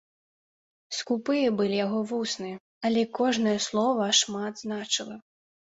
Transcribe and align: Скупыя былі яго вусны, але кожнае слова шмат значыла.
Скупыя 0.99 1.51
былі 1.59 1.77
яго 1.85 1.99
вусны, 2.13 2.51
але 2.91 3.01
кожнае 3.21 3.57
слова 3.71 4.13
шмат 4.23 4.53
значыла. 4.69 5.15